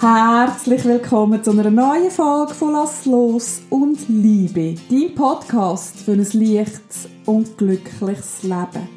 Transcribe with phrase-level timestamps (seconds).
[0.00, 6.26] Herzlich willkommen zu einer neuen Folge von Lass los und Liebe, dein Podcast für ein
[6.32, 8.88] leichtes und glückliches Leben.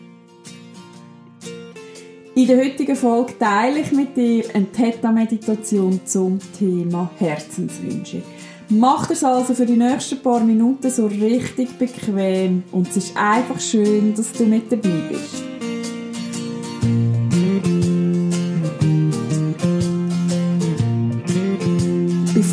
[2.36, 8.22] In der heutigen Folge teile ich mit dir eine Theta-Meditation zum Thema Herzenswünsche.
[8.70, 13.60] Mach das also für die nächsten paar Minuten so richtig bequem und es ist einfach
[13.60, 15.44] schön, dass du mit dabei bist.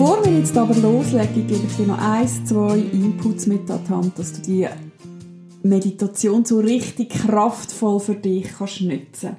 [0.00, 3.90] Bevor wir jetzt aber loslegen, gebe ich dir noch ein, zwei Inputs mit an die
[3.90, 4.66] Hand, dass du die
[5.62, 9.36] Meditation so richtig kraftvoll für dich kannst nutzen.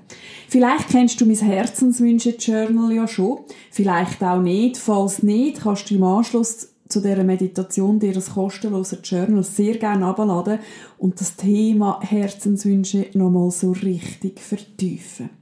[0.47, 3.39] Vielleicht kennst du mein Herzenswünsche-Journal ja schon,
[3.71, 4.77] vielleicht auch nicht.
[4.77, 10.05] Falls nicht, kannst du im Anschluss zu dieser Meditation dir das kostenlose Journal sehr gerne
[10.05, 10.59] abladen
[10.99, 15.40] und das Thema Herzenswünsche nochmal so richtig vertiefen.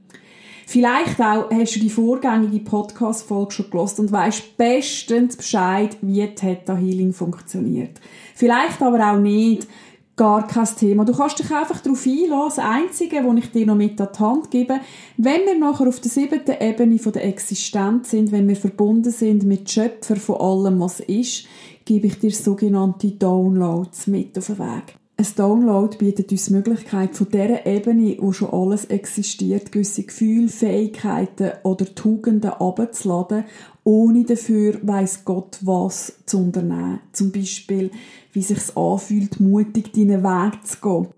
[0.70, 6.76] Vielleicht auch hast du die vorgängige Podcast-Folge schon gelost und weißt bestens Bescheid, wie Theta
[6.76, 8.00] Healing funktioniert.
[8.36, 9.66] Vielleicht aber auch nicht.
[10.14, 11.04] Gar kein Thema.
[11.04, 12.30] Du kannst dich einfach darauf einlassen.
[12.30, 14.78] Das Einzige, was ich dir noch mit an die Hand gebe,
[15.16, 19.42] wenn wir nachher auf der siebten Ebene von der Existenz sind, wenn wir verbunden sind
[19.42, 21.48] mit Schöpfer von allem, was ist,
[21.84, 24.99] gebe ich dir sogenannte Downloads mit auf den Weg.
[25.20, 30.48] Ein Download bietet uns die Möglichkeit, von dieser Ebene, wo schon alles existiert, gewisse Gefühle,
[30.48, 33.44] Fähigkeiten oder Tugenden abzuladen,
[33.84, 37.00] ohne dafür weiss Gott was zu unternehmen.
[37.12, 37.90] Zum Beispiel,
[38.32, 41.08] wie sich anfühlt, mutig deinen Weg zu gehen.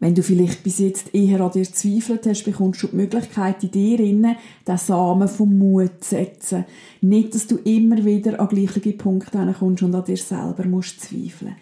[0.00, 3.70] Wenn du vielleicht bis jetzt eher an dir zweifelt hast, bekommst du die Möglichkeit in
[3.70, 6.64] dir innen, den Samen vom Mut zu setzen.
[7.00, 11.54] Nicht, dass du immer wieder an gleiche Punkte kommst und an dir selber musst zweifeln.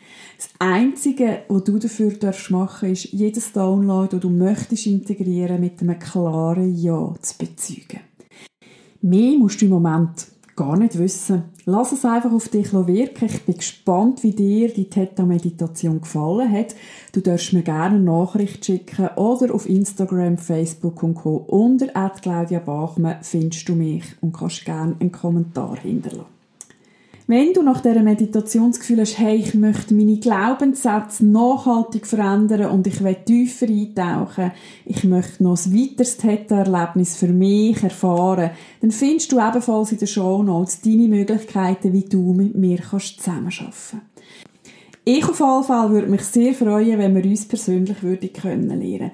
[0.43, 2.11] Das Einzige, was du dafür
[2.51, 8.01] machen darfst, ist, jedes Download, das du möchtest integrieren, mit einem klaren Ja zu bezeugen.
[9.03, 10.27] Mehr musst du im Moment
[10.57, 11.45] gar nicht wissen.
[11.65, 13.27] Lass es einfach auf dich wirken.
[13.27, 16.75] Ich bin gespannt, wie dir die Theta-Meditation gefallen hat.
[17.13, 21.37] Du darfst mir gerne eine Nachricht schicken oder auf Instagram, Facebook und Co.
[21.37, 21.87] Unter
[22.21, 26.32] Claudia Bachmann findest du mich und kannst gerne einen Kommentar hinterlassen.
[27.29, 32.71] Wenn du nach dieser Meditation das Gefühl hast, hey, ich möchte meine Glaubenssätze nachhaltig verändern
[32.71, 34.51] und ich will tiefer eintauchen,
[34.85, 38.51] ich möchte noch ein weiteres Theta-Erlebnis für mich erfahren,
[38.81, 43.53] dann findest du ebenfalls in den Show Notes deine Möglichkeiten, wie du mit mir zusammenarbeiten
[43.71, 43.97] kannst.
[45.05, 49.13] Ich auf jeden Fall würde mich sehr freuen, wenn wir uns persönlich würden kennenlernen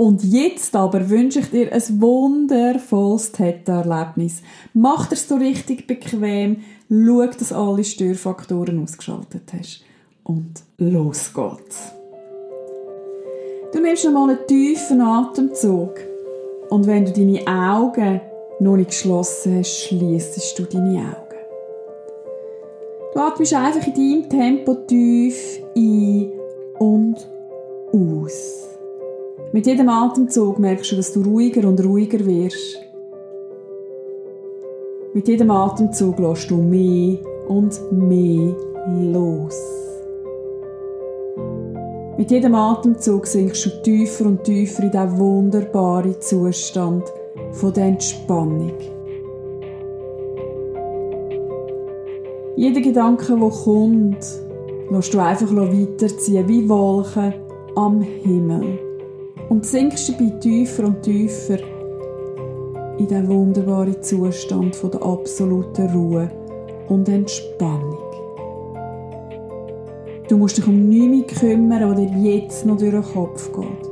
[0.00, 4.42] und jetzt aber wünsche ich dir ein wundervolles Theta-Erlebnis.
[4.72, 6.58] Mach es so richtig bequem,
[6.88, 9.84] schau, dass alle Störfaktoren ausgeschaltet hast.
[10.24, 11.92] Und los geht's.
[13.72, 15.94] Du nimmst nochmal einen tiefen Atemzug.
[16.70, 18.20] Und wenn du deine Augen
[18.60, 21.28] noch nicht geschlossen hast, schließest du deine Augen.
[23.14, 26.30] Du atmest einfach in deinem Tempo tief ein
[26.78, 27.16] und
[27.92, 28.68] aus.
[29.52, 32.87] Mit jedem Atemzug merkst du, dass du ruhiger und ruhiger wirst.
[35.14, 37.16] Mit jedem Atemzug lässt du mehr
[37.48, 38.54] und mehr
[39.10, 39.58] los.
[42.18, 47.04] Mit jedem Atemzug sinkst du tiefer und tiefer in diesen wunderbaren Zustand
[47.52, 48.74] von der Entspannung.
[52.56, 54.26] Jeder Gedanke, der kommt,
[54.90, 57.32] lässt du einfach weiterziehen, wie Wolken
[57.76, 58.78] am Himmel
[59.48, 61.58] und sinkst dabei tiefer und tiefer
[62.98, 66.30] in den wunderbaren Zustand der absoluten Ruhe
[66.88, 67.98] und Entspannung.
[70.28, 73.88] Du musst dich um nichts kümmern, was dir jetzt noch durch den Kopf geht.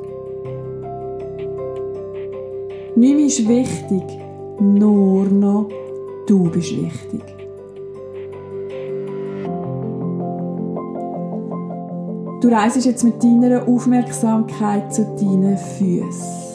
[2.97, 4.03] Nichts ist wichtig,
[4.61, 5.69] nur noch
[6.27, 7.23] du bist wichtig.
[12.41, 16.46] Du reist jetzt mit deiner Aufmerksamkeit zu deinen Füßen.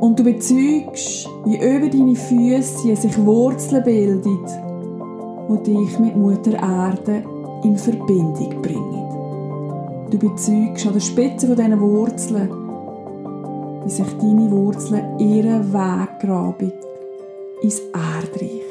[0.00, 4.48] Und du bezeugst, wie über deine Füße sich Wurzeln bildet,
[5.50, 7.22] die dich mit Mutter Erde
[7.64, 10.08] in Verbindung bringen.
[10.10, 12.48] Du bezeugst an der Spitze dieser Wurzeln,
[13.84, 16.72] wie sich deine Wurzeln ihren Weg graben
[17.62, 18.62] ins Erdreich.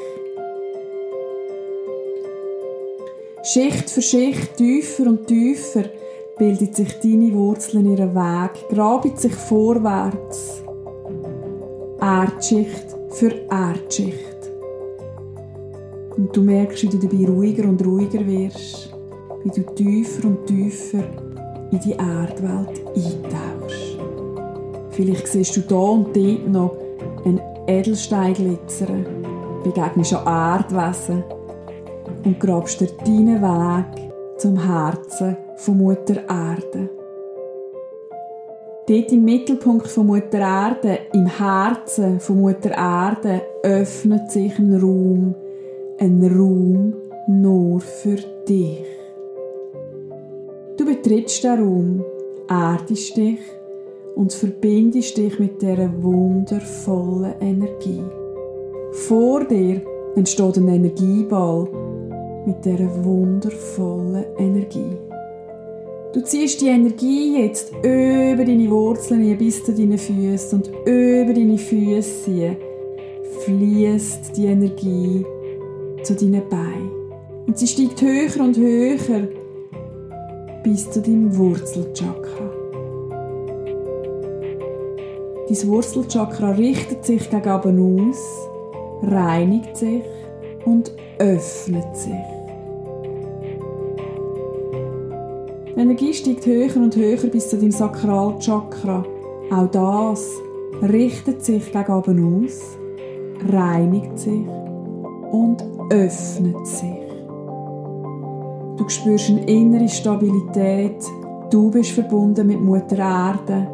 [3.44, 5.84] Schicht für Schicht, tiefer und tiefer,
[6.36, 10.62] bildet sich deine Wurzeln ihren Weg, grabit sich vorwärts.
[12.00, 14.50] Erdschicht für Erdschicht.
[16.16, 18.94] Und du merkst, wie du dabei ruhiger und ruhiger wirst,
[19.44, 21.04] wie du tiefer und tiefer
[21.70, 23.98] in die Erdwelt eintauchst.
[24.90, 26.76] Vielleicht siehst du da und dort noch
[27.24, 29.06] einen Edelstein glitzern
[29.62, 31.22] begegnest an Erdwesen
[32.24, 36.99] und grabst dir deinen Weg zum Herzen von Mutter Erde.
[38.90, 45.32] Dort im Mittelpunkt von Mutter Erde, im Herzen von Mutter Erde, öffnet sich ein Raum,
[46.00, 46.94] ein Raum
[47.28, 48.16] nur für
[48.48, 48.84] dich.
[50.76, 52.04] Du betrittst den Raum,
[52.48, 53.38] erdest dich
[54.16, 58.02] und verbindest dich mit dieser wundervollen Energie.
[58.90, 59.82] Vor dir
[60.16, 61.68] entsteht ein Energieball
[62.44, 65.09] mit dieser wundervollen Energie.
[66.12, 71.56] Du ziehst die Energie jetzt über deine Wurzeln bis zu deinen Füßen und über deine
[71.56, 72.56] Füße
[73.44, 75.24] fließt die Energie
[76.02, 76.90] zu deinen Beinen.
[77.46, 79.28] Und sie steigt höher und höher
[80.64, 82.50] bis zu deinem Wurzelchakra.
[85.48, 88.48] Dein Wurzelchakra richtet sich gegen oben aus,
[89.04, 90.02] reinigt sich
[90.64, 90.90] und
[91.20, 92.39] öffnet sich.
[95.80, 99.02] Die Energie steigt höher und höher bis zu deinem Sakralchakra.
[99.50, 100.28] Auch das
[100.82, 102.76] richtet sich gegen oben aus,
[103.50, 104.46] reinigt sich
[105.32, 107.00] und öffnet sich.
[108.76, 111.02] Du spürst eine innere Stabilität.
[111.50, 113.66] Du bist verbunden mit Mutter Erde.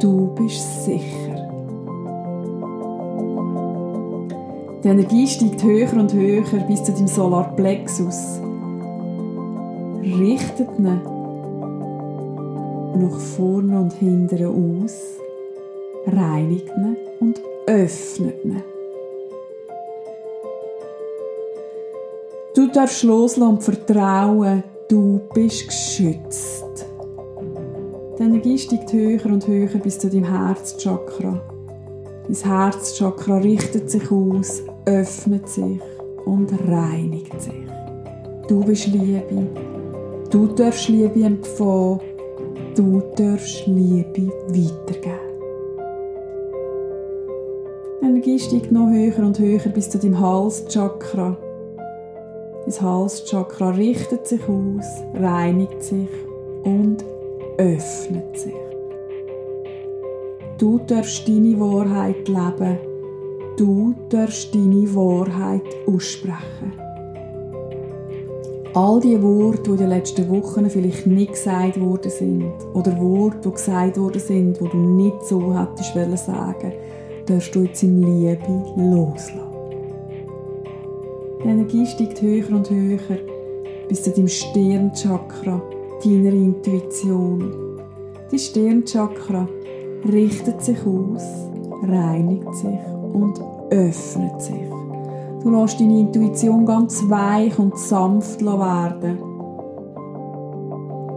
[0.00, 1.52] Du bist sicher.
[4.82, 8.40] Die Energie steigt höher und höher bis zu deinem Solarplexus.
[10.02, 11.17] Richtet ihn
[12.96, 15.18] nach vorne und hinten aus,
[16.06, 18.62] reinigt ihn und öffnet ihn.
[22.54, 26.86] Du darfst loslassen und vertrauen, du bist geschützt.
[28.18, 31.40] Die Energie steigt höher und höher bis zu deinem Herzchakra.
[32.26, 35.80] Dein Herzchakra richtet sich aus, öffnet sich
[36.24, 37.54] und reinigt sich.
[38.48, 39.46] Du bist Liebe.
[40.30, 42.00] Du darfst Liebe empfangen
[42.78, 45.18] du darfst Liebe weitergeben.
[48.00, 51.36] Die Energie steigt noch höher und höher bis zu deinem Halschakra.
[52.64, 56.08] Dein Halschakra richtet sich aus, reinigt sich
[56.62, 57.04] und
[57.56, 58.54] öffnet sich.
[60.58, 62.78] Du darfst deine Wahrheit leben.
[63.56, 66.87] Du darfst deine Wahrheit aussprechen.
[68.74, 73.48] All die Worte, die in den letzten Wochen vielleicht nicht gesagt worden sind, oder Worte,
[73.48, 76.72] die gesagt worden sind, die du nicht so hättest sagen
[77.28, 79.40] darfst du jetzt in Liebe loslassen.
[81.42, 83.18] Die Energie steigt höher und höher
[83.88, 85.62] bis zu deinem Stirnchakra,
[86.02, 87.78] deiner Intuition.
[88.32, 89.48] Die Stirnchakra
[90.10, 91.22] richtet sich aus,
[91.82, 92.78] reinigt sich
[93.12, 94.77] und öffnet sich.
[95.42, 99.18] Du lässt deine Intuition ganz weich und sanft werden.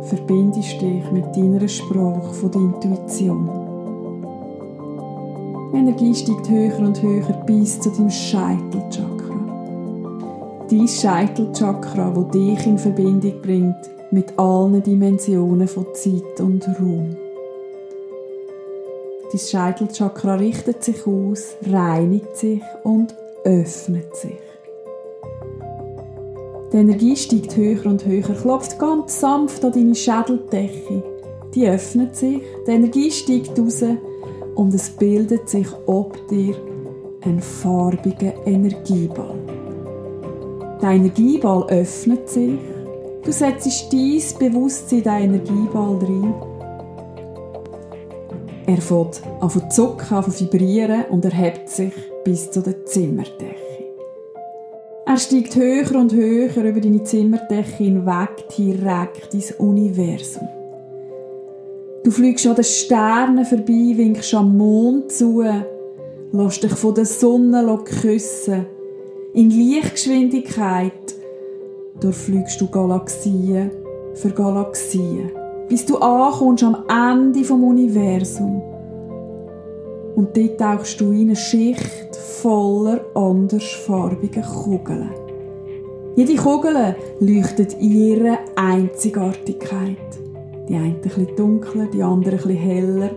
[0.03, 3.49] Verbindest dich mit deiner Sprache von der Intuition.
[5.71, 9.39] Die Energie steigt höher und höher bis zu deinem Scheitelchakra.
[10.69, 17.15] Dein Scheitelchakra, wo dich in Verbindung bringt mit allen Dimensionen von Zeit und Raum.
[19.31, 24.39] Dein Scheitelchakra richtet sich aus, reinigt sich und öffnet sich.
[26.71, 31.03] Die Energie steigt höher und höher, klopft ganz sanft an deine Schädeldecke.
[31.53, 33.83] Die öffnet sich, die Energie steigt raus
[34.55, 36.55] und es bildet sich ob dir
[37.21, 39.35] ein farbiger Energieball.
[40.81, 42.57] Der Energieball öffnet sich,
[43.23, 46.33] du setzt dein Bewusstsein in Energieball rein.
[48.65, 51.93] Er fängt an zu zucken, an zu vibrieren und erhebt sich
[52.23, 53.55] bis zu der Zimmerdecke.
[55.05, 60.47] Er steigt höher und höher über deine Zimmerdecke hinweg, direkt ins Universum.
[62.03, 65.43] Du fliegst an den Sternen vorbei, winkst am Mond zu,
[66.31, 68.65] lässt dich von der Sonne küssen.
[69.33, 70.91] In Lichtgeschwindigkeit
[71.99, 73.71] durchfliegst du Galaxien
[74.13, 75.31] für Galaxien,
[75.69, 78.61] bis du ankommst am Ende vom Universum
[80.15, 82.10] und dort tauchst du in eine Schicht
[82.41, 85.11] voller andersfarbiger Kugeln.
[86.15, 89.97] Jede Kugel leuchtet in ihrer Einzigartigkeit.
[90.67, 93.11] Die eine etwas dunkler, die andere etwas heller.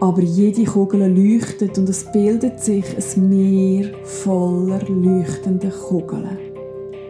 [0.00, 6.38] Aber jede Kugel leuchtet und es bildet sich ein Meer voller leuchtender Kugeln.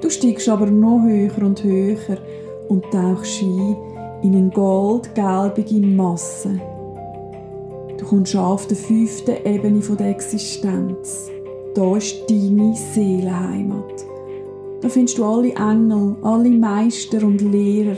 [0.01, 2.19] Du steigst aber noch höher und höher
[2.69, 3.77] und tauchst ein
[4.23, 6.61] in eine goldgelbige Masse
[8.13, 11.31] Du kommst auf der fünften Ebene der Existenz.
[11.75, 14.05] da ist deine Seelenheimat.
[14.83, 17.97] Da findest du alle Engel, alle Meister und Lehrer,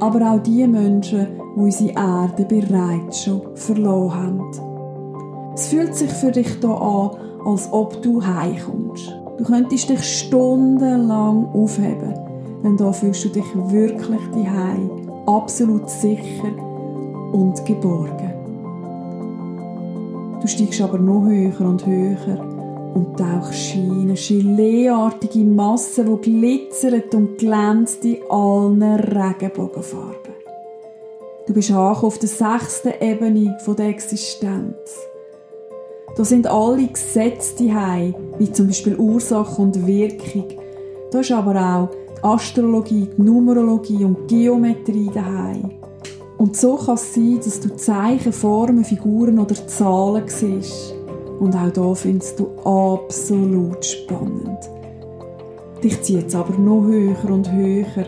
[0.00, 5.54] aber auch die Menschen, die unsere Erde bereits schon verloren haben.
[5.54, 7.10] Es fühlt sich für dich hier an,
[7.44, 9.16] als ob du heimkommst.
[9.38, 12.14] Du könntest dich stundenlang aufheben,
[12.64, 14.90] denn da fühlst du dich wirklich daheim,
[15.26, 16.50] absolut sicher
[17.30, 18.31] und geborgen.
[20.42, 22.40] Du steigst aber noch höher und höher
[22.94, 30.34] und tauchst in eine geleeartige Masse, die glitzert und glänzt in allen Regenbogenfarben.
[31.46, 34.98] Du bist auch auf der sechsten Ebene der Existenz.
[36.16, 40.48] Da sind alle Gesetze daheim, wie zum Beispiel Ursache und Wirkung.
[41.12, 45.81] Da ist aber auch die Astrologie, die Numerologie und die Geometrie daheim.
[46.42, 50.92] Und so kann es sein, dass du Zeichen, Formen, Figuren oder Zahlen siehst.
[51.38, 54.58] Und auch da findest du absolut spannend.
[55.84, 58.06] Dich zieht es aber noch höher und höher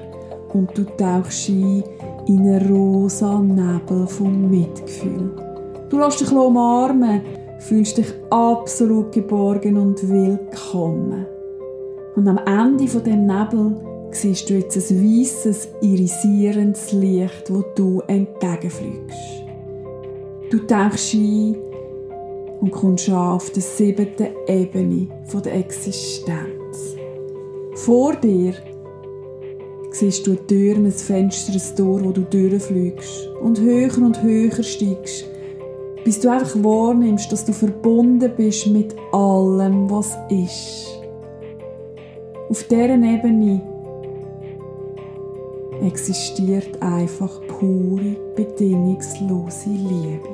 [0.52, 1.84] und du tauchst ein
[2.26, 5.30] in einen rosa Nebel vom Mitgefühl.
[5.88, 7.20] Du lässt dich umarmen,
[7.60, 11.24] fühlst dich absolut geborgen und willkommen.
[12.16, 13.76] Und am Ende von dem Nebel
[14.16, 19.44] siehst du jetzt ein weißes, irisierendes Licht, wo du entgegenfliegst.
[20.50, 21.56] Du tauchst ein
[22.60, 25.08] und kommst an auf der siebten Ebene
[25.44, 26.96] der Existenz.
[27.74, 28.54] Vor dir
[29.90, 34.62] siehst du eine Tür, ein Fenster, ein Tor, wo du durchfliegst und höher und höher
[34.62, 35.24] steigst,
[36.04, 41.00] bis du einfach wahrnimmst, dass du verbunden bist mit allem, was ist.
[42.48, 43.73] Auf dieser Ebene
[45.84, 50.28] existiert einfach pure, bedingungslose Liebe.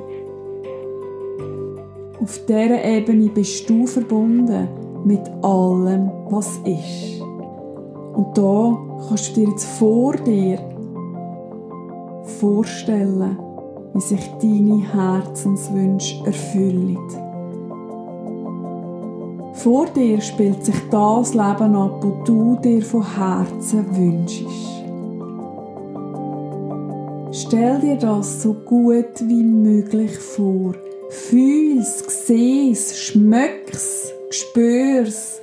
[2.21, 4.67] Auf dieser Ebene bist du verbunden
[5.03, 7.21] mit allem, was ist.
[8.13, 8.77] Und da
[9.07, 10.59] kannst du dir jetzt vor dir
[12.39, 13.37] vorstellen,
[13.93, 16.97] wie sich deine Herzenswünsche erfüllen.
[19.53, 24.80] Vor dir spielt sich das Leben ab, wo du dir von Herzen wünschst.
[27.51, 30.73] Stell dir das so gut wie möglich vor
[31.09, 35.41] Fühl's, seh's, schmöck's, spür's.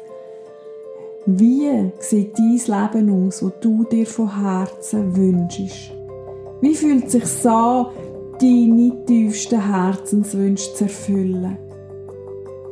[1.27, 5.93] Wie sieht dein Leben aus, wo du dir von Herzen wünschst?
[6.63, 7.89] Wie fühlt sich an,
[8.41, 11.59] deine tiefsten Herzenswünsche zu erfüllen?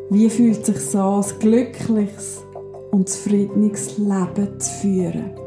[0.08, 2.42] Wie fühlt sich an, ein glückliches
[2.90, 5.45] und zufriedenes Leben zu führen?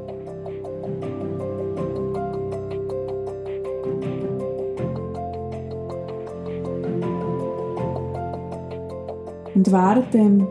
[9.60, 10.48] Und währenddem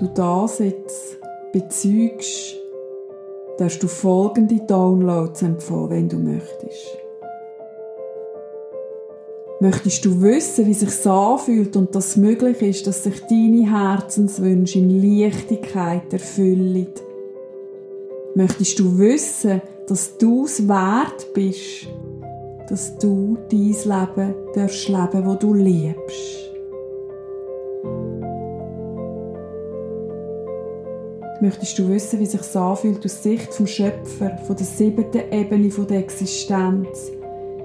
[0.00, 1.18] du das jetzt
[1.52, 2.56] bezeugst,
[3.58, 6.96] darfst du folgende Downloads empfangen, wenn du möchtest.
[9.60, 14.78] Möchtest du wissen, wie sich anfühlt und dass es möglich ist, dass sich deine Herzenswünsche
[14.78, 16.86] in Leichtigkeit erfüllen?
[18.34, 21.88] Möchtest du wissen, dass du es wert bist,
[22.70, 26.51] dass du dein Leben darfst leben, wo du liebst?
[31.42, 35.98] Möchtest du wissen, wie sich anfühlt aus Sicht vom Schöpfer, von der siebten Ebene der
[35.98, 37.10] Existenz,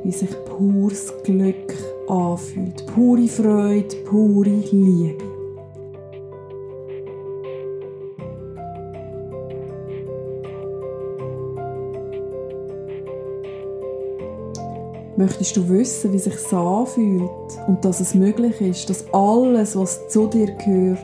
[0.03, 1.75] wie sich pures Glück
[2.07, 5.24] anfühlt, pure Freude, pure Liebe.
[15.17, 17.29] Möchtest du wissen, wie sich anfühlt
[17.67, 20.98] und dass es möglich ist, dass alles, was zu dir gehört,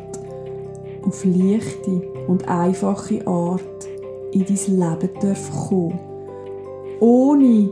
[1.05, 3.87] auf leichte und einfache Art
[4.31, 5.99] in dein Leben darf kommen.
[6.99, 7.69] Ohne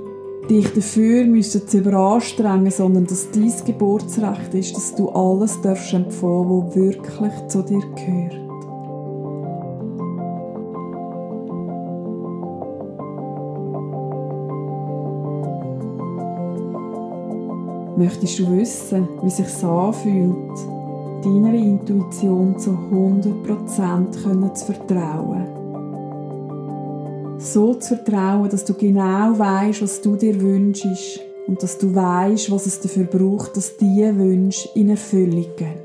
[0.50, 6.76] dich dafür zu überanstrengen, sondern dass dein Geburtsrecht ist, dass du alles darfst empfangen, was
[6.76, 8.38] wirklich zu dir gehört.
[17.98, 20.81] Möchtest du wissen, wie sich anfühlt,
[21.22, 25.48] deiner Intuition zu 100% zu vertrauen.
[27.40, 32.52] So zu vertrauen, dass du genau weißt, was du dir wünschst und dass du weißt,
[32.52, 35.80] was es dafür braucht, dass diese Wünsche in Erfüllung gehen.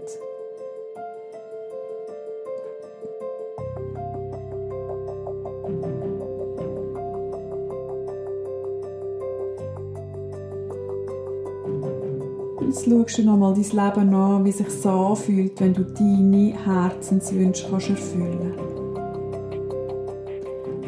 [13.07, 18.55] Schaust du nochmal dein Leben an, wie sich anfühlt, wenn du deine Herzenswünsche kannst erfüllen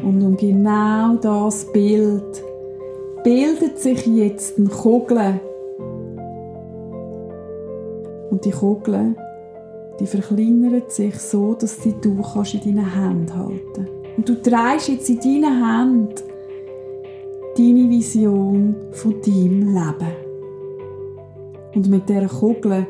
[0.02, 2.42] Und um genau das Bild
[3.22, 5.40] bildet sich jetzt eine Kugel.
[8.30, 9.14] Und die Kugel,
[10.00, 13.88] die verkleinert sich so, dass sie du kannst in deinen Händen halten.
[14.16, 16.14] Und du drehst jetzt in deinen Händen
[17.56, 20.27] deine Vision von deinem Leben.
[21.78, 22.88] Und mit dieser Kugel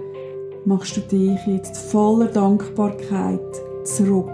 [0.65, 3.39] machst du dich jetzt voller Dankbarkeit
[3.85, 4.31] zurück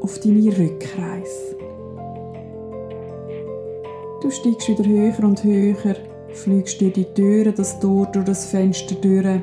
[0.00, 1.56] auf deine Rückreise.
[4.22, 5.96] Du steigst wieder höher und höher,
[6.34, 9.40] fliegst durch die Türen, das Tor durch das Fenster durch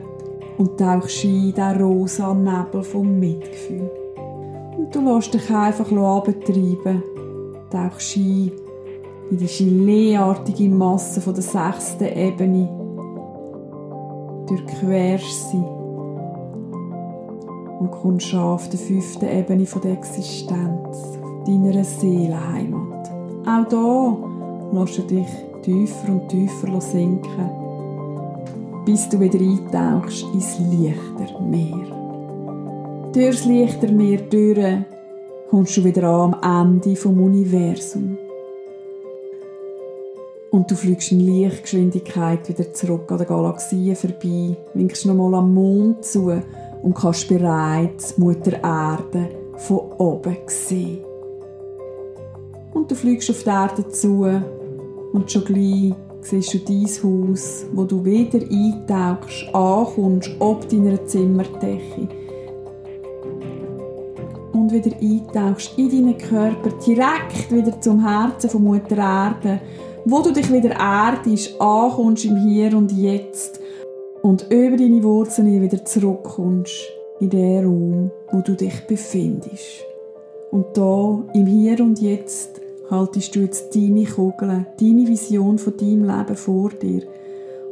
[0.59, 3.91] und tauchst in den rosa Nebel vom Mitgefühl.
[4.77, 7.03] Und du lässt dich einfach abtreiben,
[7.69, 8.49] tauchst ein
[9.29, 12.84] in die Geleeartige Masse von der sechsten Ebene.
[14.47, 15.63] Durchquerst sie
[17.79, 23.11] und kommst auf der fünften Ebene der Existenz, deiner Seelenheimat.
[23.45, 24.17] Auch da
[24.71, 25.27] lässt du dich
[25.61, 27.49] tiefer und tiefer sinken,
[28.85, 32.05] bis du wieder eintauchst ins Lichtermeer.
[33.13, 34.77] Durchs Lichtermeer durch
[35.49, 38.17] kommst du wieder am Ende vom Universum.
[40.55, 46.05] Und du fliegst in Lichtgeschwindigkeit wieder zurück an der Galaxie vorbei, winkst nochmal am Mond
[46.05, 46.31] zu
[46.81, 50.99] und kannst bereits Mutter Erde von oben sehen.
[52.73, 54.25] Und du fliegst auf die Erde zu
[55.11, 62.07] und schon gleich siehst du dein Haus, wo du wieder eintauchst, ankommst, ob deiner Zimmerdecke
[64.53, 69.59] und wieder eintauchst in deinen Körper, direkt wieder zum Herzen von Mutter Erde
[70.05, 73.59] wo du dich wieder erdest, ankommst im Hier und Jetzt
[74.21, 76.73] und über deine Wurzeln wieder zurückkommst
[77.19, 79.83] in den Raum, wo du dich befindest.
[80.51, 86.03] Und da, im Hier und Jetzt, haltest du jetzt deine Kugel, deine Vision von deinem
[86.03, 87.01] Leben vor dir.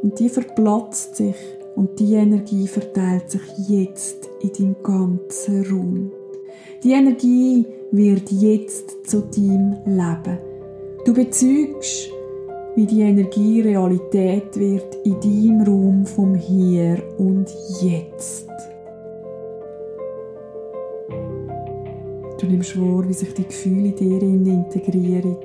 [0.02, 1.36] Und die verplatzt sich
[1.76, 6.12] und die Energie verteilt sich jetzt in deinem ganzen Raum.
[6.82, 10.38] Die Energie wird jetzt zu deinem Leben.
[11.04, 12.10] Du bezeugst,
[12.76, 17.48] wie die Energie Realität wird in deinem Raum vom Hier und
[17.80, 18.48] Jetzt.
[22.40, 25.36] Du nimmst wahr, wie sich die Gefühle in dir integrieren.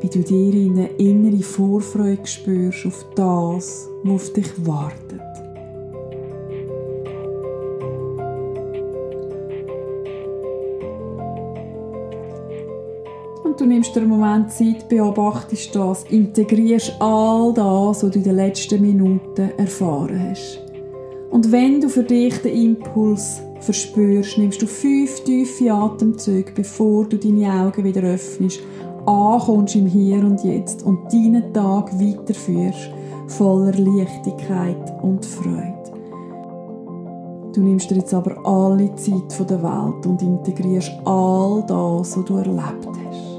[0.00, 5.03] Wie du dir eine innere Vorfreude spürst auf das, was auf dich wartet.
[13.64, 18.36] Du nimmst dir einen Moment Zeit, beobachtest das, integrierst all das, was du in den
[18.36, 20.60] letzten Minuten erfahren hast.
[21.30, 27.16] Und wenn du für dich den Impuls verspürst, nimmst du fünf tiefe Atemzüge, bevor du
[27.16, 28.60] deine Augen wieder öffnest,
[29.06, 32.90] ankommst im Hier und Jetzt und deinen Tag weiterführst,
[33.28, 35.72] voller Leichtigkeit und Freude.
[37.54, 42.36] Du nimmst dir jetzt aber alle Zeit der Welt und integrierst all das, was du
[42.36, 43.33] erlebt hast.